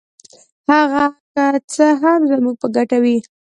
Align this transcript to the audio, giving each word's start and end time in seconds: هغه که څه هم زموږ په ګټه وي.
هغه 0.71 1.05
که 1.31 1.45
څه 1.73 1.85
هم 2.01 2.19
زموږ 2.31 2.55
په 2.61 2.67
ګټه 2.75 2.97
وي. 3.03 3.17